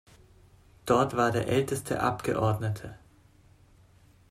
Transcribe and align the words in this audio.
Dort 0.87 1.15
war 1.15 1.27
er 1.27 1.31
der 1.31 1.47
älteste 1.47 1.99
Abgeordnete. 1.99 2.97